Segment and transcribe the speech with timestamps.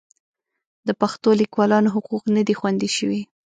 [0.87, 3.21] د پښتو لیکوالانو حقوق نه دي خوندي شوي.